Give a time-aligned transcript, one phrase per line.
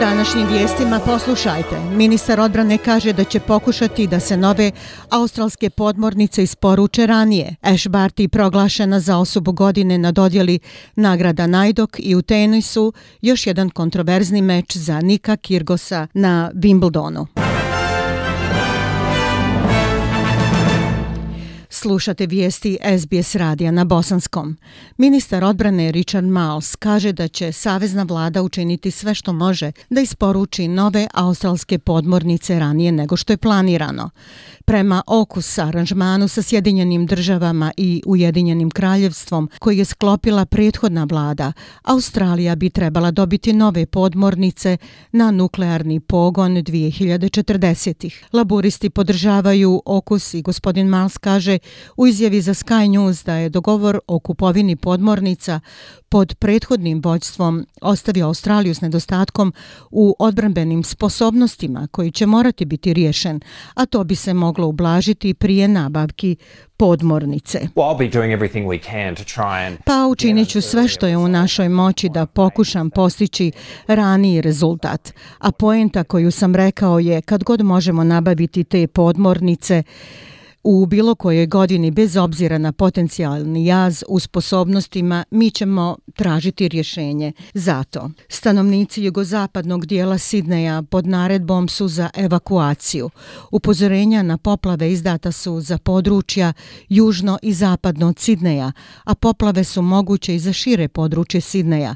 [0.00, 1.80] Današnjim vijestima poslušajte.
[1.90, 4.70] Ministar odbrane kaže da će pokušati da se nove
[5.10, 7.56] australske podmornice isporuče ranije.
[7.60, 10.58] Ash Barty proglašena za osobu godine na dodjeli
[10.96, 17.47] nagrada Najdok i u tenisu još jedan kontroverzni meč za Nika Kirgosa na Wimbledonu.
[21.80, 24.56] Slušate vijesti SBS radija na Bosanskom.
[24.96, 30.68] Ministar odbrane Richard Miles kaže da će Savezna vlada učiniti sve što može da isporuči
[30.68, 34.10] nove australske podmornice ranije nego što je planirano.
[34.68, 41.52] Prema okus aranžmanu sa Sjedinjenim državama i Ujedinjenim kraljevstvom koji je sklopila prethodna vlada,
[41.82, 44.76] Australija bi trebala dobiti nove podmornice
[45.12, 48.24] na nuklearni pogon 2040-ih.
[48.32, 51.58] Laburisti podržavaju okus i gospodin Mals kaže
[51.96, 55.60] u izjavi za Sky News da je dogovor o kupovini podmornica
[56.08, 59.52] pod prethodnim vođstvom ostavio Australiju s nedostatkom
[59.90, 63.40] u odbranbenim sposobnostima koji će morati biti riješen,
[63.74, 66.36] a to bi se moglo ublažiti prije nabavki
[66.76, 67.60] podmornice.
[69.84, 73.52] Pa učinit ću sve što je u našoj moći da pokušam postići
[73.86, 75.14] raniji rezultat.
[75.38, 79.82] A poenta koju sam rekao je kad god možemo nabaviti te podmornice,
[80.70, 87.32] U bilo kojoj godini, bez obzira na potencijalni jaz u sposobnostima, mi ćemo tražiti rješenje.
[87.54, 93.10] Zato, stanovnici jugozapadnog dijela Sidneja pod naredbom su za evakuaciju.
[93.52, 96.52] Upozorenja na poplave izdata su za područja
[96.88, 98.72] južno i zapadno od Sidneja,
[99.04, 101.94] a poplave su moguće i za šire područje Sidneja.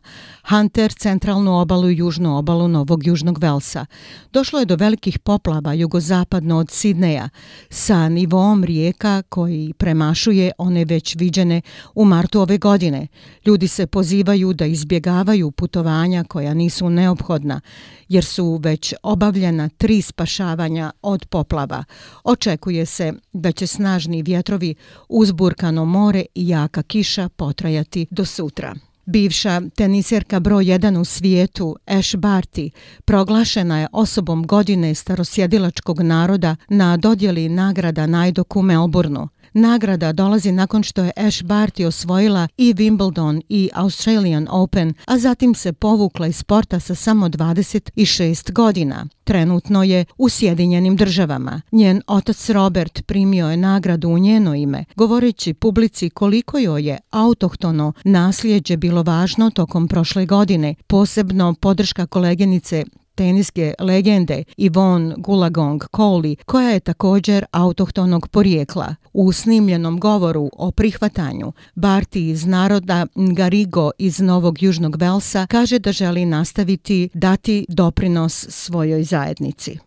[0.48, 3.86] Hunter, centralnu obalu i južnu obalu Novog Južnog Velsa.
[4.32, 7.28] Došlo je do velikih poplava jugozapadno od Sidneja
[7.70, 11.60] sa nivom rijeka koji premašuje one već viđene
[11.94, 13.06] u martu ove godine.
[13.46, 17.60] Ljudi se pozivaju da izbjegavaju putovanja koja nisu neophodna
[18.08, 21.84] jer su već obavljena tri spašavanja od poplava.
[22.24, 24.74] Očekuje se da će snažni vjetrovi,
[25.08, 28.74] uzburkano more i jaka kiša potrajati do sutra.
[29.06, 32.70] Bivša teniserka broj 1 u svijetu, Ash Barty,
[33.04, 39.28] proglašena je osobom godine starosjedilačkog naroda na dodjeli nagrada Najdoku Melbourneu.
[39.54, 45.54] Nagrada dolazi nakon što je Ash Barty osvojila i Wimbledon i Australian Open, a zatim
[45.54, 49.06] se povukla iz sporta sa samo 26 godina.
[49.24, 51.60] Trenutno je u Sjedinjenim državama.
[51.72, 57.92] Njen otac Robert primio je nagradu u njeno ime, govoreći publici koliko joj je autohtono
[58.04, 62.84] nasljeđe bilo važno tokom prošle godine, posebno podrška kolegenice
[63.14, 68.94] teniske legende Yvonne Gulagong Coley, koja je također autohtonog porijekla.
[69.12, 75.92] U snimljenom govoru o prihvatanju, Barti iz naroda Ngarigo iz Novog Južnog Velsa kaže da
[75.92, 79.78] želi nastaviti dati doprinos svojoj zajednici.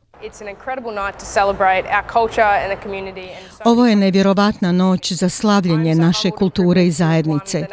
[3.66, 7.68] Ovo je nevjerovatna noć za slavljenje naše kulture i zajednice.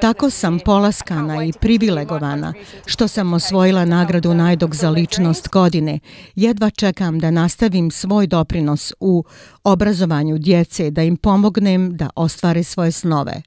[0.00, 2.52] Tako sam polaskana i privilegovana
[2.86, 5.98] što sam osvojila nagradu Najdog za ličnost godine.
[6.34, 9.24] Jedva čekam da nastavim svoj doprinos u
[9.64, 13.42] obrazovanju djece, da im pomognem da ostvare svoje snove.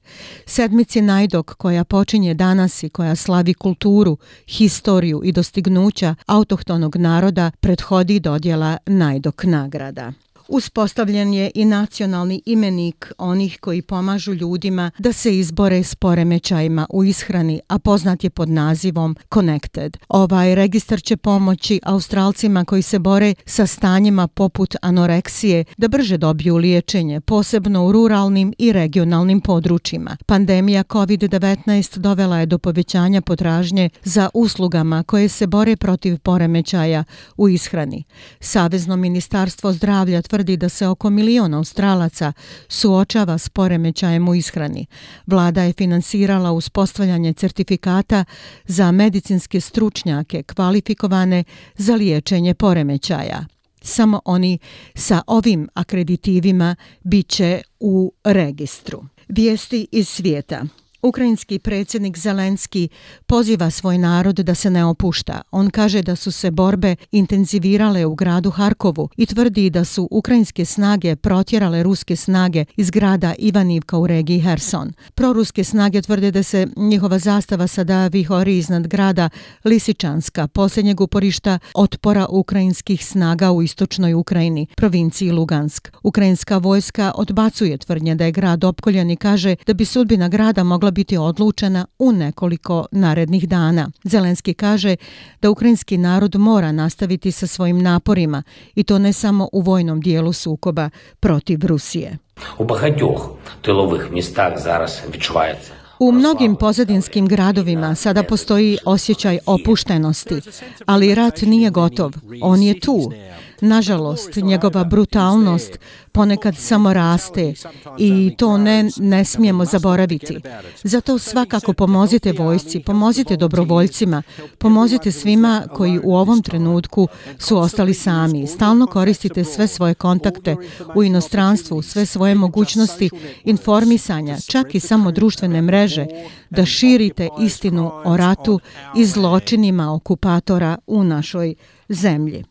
[0.46, 4.16] Sedmici Najdog koja počinje danas i koja slavi kulturu,
[4.46, 10.12] historiju i dostignuća autohtonog naroda prethodi dodjela Najdog nagrada.
[10.48, 17.04] Uspostavljen je i nacionalni imenik onih koji pomažu ljudima da se izbore s poremećajima u
[17.04, 19.96] ishrani, a poznat je pod nazivom Connected.
[20.08, 26.56] Ovaj registar će pomoći Australcima koji se bore sa stanjima poput anoreksije da brže dobiju
[26.56, 30.16] liječenje, posebno u ruralnim i regionalnim područjima.
[30.26, 37.04] Pandemija COVID-19 dovela je do povećanja potražnje za uslugama koje se bore protiv poremećaja
[37.36, 38.04] u ishrani.
[38.40, 42.32] Savezno ministarstvo zdravlja tvrdi tvrdi da se oko miliona australaca
[42.68, 44.86] suočava s poremećajem u ishrani.
[45.26, 48.24] Vlada je finansirala uspostavljanje certifikata
[48.64, 51.44] za medicinske stručnjake kvalifikovane
[51.76, 53.44] za liječenje poremećaja.
[53.82, 54.58] Samo oni
[54.94, 59.04] sa ovim akreditivima bit će u registru.
[59.28, 60.64] Vijesti iz svijeta.
[61.02, 62.88] Ukrajinski predsjednik Zelenski
[63.26, 65.42] poziva svoj narod da se ne opušta.
[65.50, 70.64] On kaže da su se borbe intenzivirale u gradu Harkovu i tvrdi da su ukrajinske
[70.64, 74.92] snage protjerale ruske snage iz grada Ivanivka u regiji Herson.
[75.14, 79.30] Proruske snage tvrde da se njihova zastava sada vihori iznad grada
[79.64, 85.88] Lisičanska, posljednjeg uporišta otpora ukrajinskih snaga u istočnoj Ukrajini, provinciji Lugansk.
[86.02, 90.87] Ukrajinska vojska odbacuje tvrdnje da je grad opkoljen i kaže da bi sudbina grada mogla
[90.87, 93.89] mogla biti odlučena u nekoliko narednih dana.
[94.03, 94.95] Zelenski kaže
[95.41, 98.43] da ukrajinski narod mora nastaviti sa svojim naporima
[98.75, 100.89] i to ne samo u vojnom dijelu sukoba
[101.19, 102.17] protiv Rusije.
[102.57, 103.29] У багатьох
[103.61, 110.41] тилових містах зараз відчувається U mnogim pozadinskim gradovima sada postoji osjećaj opuštenosti,
[110.85, 112.11] ali rat nije gotov.
[112.41, 113.11] On je tu.
[113.60, 115.78] Nažalost, njegova brutalnost
[116.12, 117.54] ponekad samo raste
[117.98, 120.40] i to ne, ne smijemo zaboraviti.
[120.82, 124.22] Zato svakako pomozite vojsci, pomozite dobrovoljcima,
[124.58, 127.08] pomozite svima koji u ovom trenutku
[127.38, 128.46] su ostali sami.
[128.46, 130.56] Stalno koristite sve svoje kontakte
[130.94, 133.10] u inostranstvu, sve svoje mogućnosti
[133.44, 136.06] informisanja, čak i samo društvene mreže,
[136.50, 138.60] da širite istinu o ratu
[138.96, 141.54] i zločinima okupatora u našoj
[141.88, 142.44] zemlji.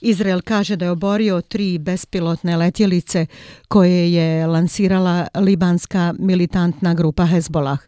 [0.00, 3.26] Izrael kaže da je oborio tri bespilotne letjelice
[3.68, 7.78] koje je lansirala libanska militantna grupa Hezbolah.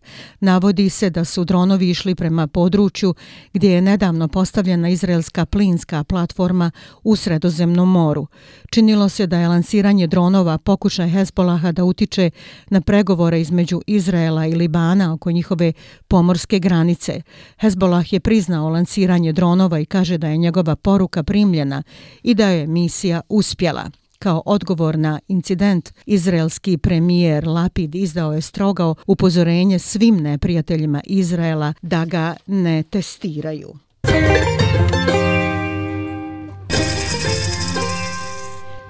[0.40, 3.14] Navodi se da su dronovi išli prema području
[3.52, 6.70] gdje je nedavno postavljena izraelska plinska platforma
[7.02, 8.26] u Sredozemnom moru.
[8.70, 12.30] Činilo se da je lansiranje dronova pokušaj Hezbolaha da utiče
[12.70, 15.72] na pregovore između Izraela i Libana oko njihove
[16.08, 17.22] pomorske granice.
[17.58, 21.82] Hezbolah je priznao lansiranje dronova i kaže da je njegova poruka primljena
[22.22, 23.90] i da je misija uspjela.
[24.18, 32.04] Kao odgovor na incident, izraelski premijer Lapid izdao je strogao upozorenje svim neprijateljima Izraela da
[32.04, 33.74] ga ne testiraju.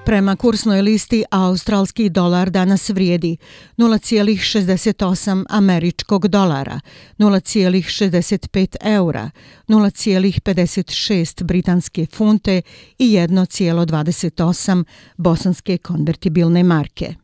[0.05, 3.37] Prema kursnoj listi, australski dolar danas vrijedi
[3.77, 6.79] 0,68 američkog dolara,
[7.17, 9.31] 0,65 eura,
[9.67, 12.61] 0,56 britanske funte
[12.97, 14.83] i 1,28
[15.17, 17.15] bosanske konvertibilne marke.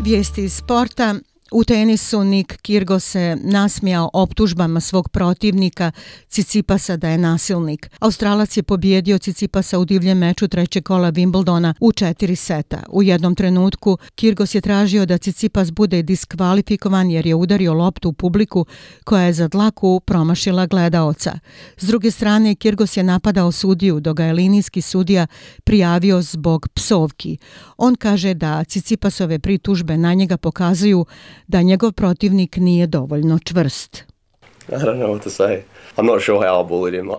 [0.00, 1.14] Vijesti iz sporta.
[1.50, 5.92] U tenisu Nik Kirgo se nasmijao optužbama svog protivnika
[6.28, 7.90] Cicipasa da je nasilnik.
[8.00, 12.82] Australac je pobjedio Cicipasa u divljem meču trećeg kola Wimbledona u četiri seta.
[12.88, 18.12] U jednom trenutku Kirgos je tražio da Cicipas bude diskvalifikovan jer je udario loptu u
[18.12, 18.66] publiku
[19.04, 21.38] koja je za dlaku promašila gledaoca.
[21.76, 25.26] S druge strane, Kirgos je napadao sudiju dok ga je linijski sudija
[25.64, 27.38] prijavio zbog psovki.
[27.76, 31.06] On kaže da Cicipasove pritužbe na njega pokazuju
[31.48, 34.07] da njegov protivnik nije dovoljno čvrst.
[34.68, 35.62] I don't know what to say.
[35.96, 37.10] I'm not sure how I bullied him.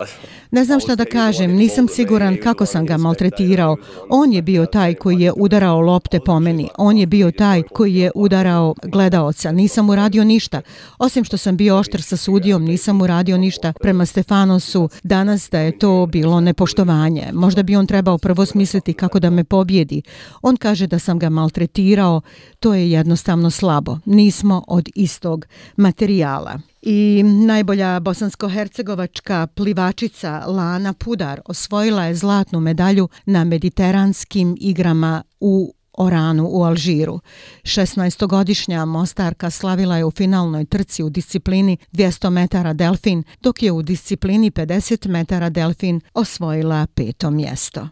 [0.50, 3.76] Ne znam šta da kažem, nisam siguran kako sam ga maltretirao.
[4.08, 6.68] On je bio taj koji je udarao lopte po meni.
[6.78, 9.52] On je bio taj koji je udarao gledaoca.
[9.52, 10.60] Nisam uradio ništa.
[10.98, 14.88] Osim što sam bio oštar sa sudijom, nisam uradio ništa prema Stefanosu.
[15.02, 17.28] Danas da je to bilo nepoštovanje.
[17.32, 20.02] Možda bi on trebao prvo smisliti kako da me pobjedi.
[20.42, 22.20] On kaže da sam ga maltretirao.
[22.60, 23.98] To je jednostavno slabo.
[24.04, 25.46] Nismo od istog
[25.76, 26.60] materijala.
[26.82, 36.48] I najbolja bosansko-hercegovačka plivačica Lana Pudar osvojila je zlatnu medalju na mediteranskim igrama u Oranu
[36.50, 37.20] u Alžiru.
[37.62, 43.82] 16-godišnja Mostarka slavila je u finalnoj trci u disciplini 200 metara delfin, dok je u
[43.82, 47.88] disciplini 50 metara delfin osvojila peto mjesto.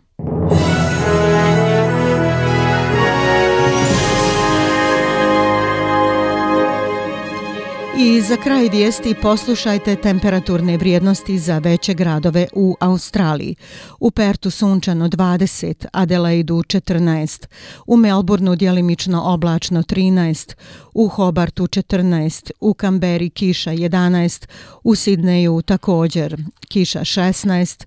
[8.00, 13.54] I za kraj vijesti poslušajte temperaturne vrijednosti za veće gradove u Australiji.
[14.00, 17.46] U Pertu sunčano 20, Adelaidu 14,
[17.86, 20.54] u Melbourneu djelimično oblačno 13,
[20.94, 24.46] u Hobartu 14, u Kamberi kiša 11,
[24.84, 26.36] u Sidneju također
[26.68, 27.86] kiša 16,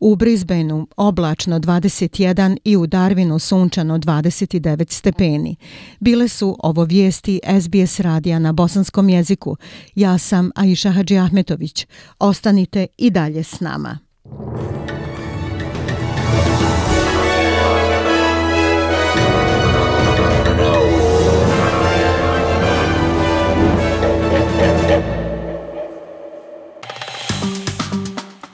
[0.00, 5.56] u Brisbaneu oblačno 21 i u Darwinu sunčano 29 stepeni.
[6.00, 9.56] Bile su ovo vijesti SBS radija na bosanskom jeziku.
[9.94, 11.86] Ja sam Aisha Hadži Ahmetović.
[12.18, 13.98] Ostanite i dalje s nama.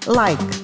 [0.07, 0.64] Like,